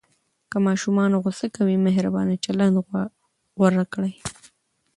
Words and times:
که 0.49 0.57
ماشوم 0.65 0.97
غوصه 1.23 1.47
کوي، 1.55 1.75
مهربانه 1.85 2.35
چلند 2.45 2.75
غوره 3.57 3.83
کړئ. 3.93 4.13